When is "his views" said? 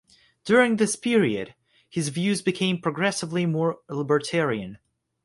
1.87-2.41